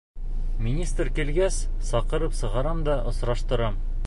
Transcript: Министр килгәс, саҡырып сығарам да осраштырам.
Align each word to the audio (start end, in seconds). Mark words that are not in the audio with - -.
Министр 0.67 1.11
килгәс, 1.19 1.59
саҡырып 1.93 2.37
сығарам 2.41 2.85
да 2.89 3.01
осраштырам. 3.15 3.83